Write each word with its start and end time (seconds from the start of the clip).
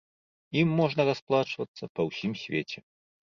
Ім 0.61 0.71
можна 0.79 1.05
расплачвацца 1.09 1.83
па 1.99 2.09
ўсім 2.09 2.33
свеце. 2.47 2.79